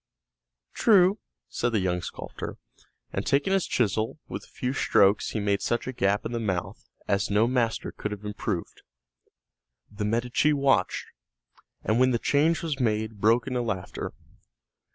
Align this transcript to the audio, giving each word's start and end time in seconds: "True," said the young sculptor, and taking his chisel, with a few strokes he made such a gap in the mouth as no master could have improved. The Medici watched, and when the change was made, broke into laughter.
"True," 0.73 1.19
said 1.47 1.73
the 1.73 1.79
young 1.79 2.01
sculptor, 2.01 2.57
and 3.13 3.23
taking 3.23 3.53
his 3.53 3.67
chisel, 3.67 4.17
with 4.27 4.45
a 4.45 4.47
few 4.47 4.73
strokes 4.73 5.29
he 5.29 5.39
made 5.39 5.61
such 5.61 5.85
a 5.85 5.93
gap 5.93 6.25
in 6.25 6.31
the 6.31 6.39
mouth 6.39 6.89
as 7.07 7.29
no 7.29 7.45
master 7.45 7.91
could 7.91 8.09
have 8.09 8.25
improved. 8.25 8.81
The 9.91 10.05
Medici 10.05 10.53
watched, 10.53 11.05
and 11.83 11.99
when 11.99 12.09
the 12.09 12.17
change 12.17 12.63
was 12.63 12.79
made, 12.79 13.21
broke 13.21 13.45
into 13.45 13.61
laughter. 13.61 14.13